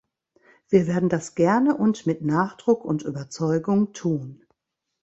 Wir 0.69 0.87
werden 0.87 1.09
das 1.09 1.35
gerne 1.35 1.77
und 1.77 2.07
mit 2.07 2.23
Nachdruck 2.23 2.83
und 2.85 3.03
Überzeugung 3.03 3.93
tun. 3.93 4.43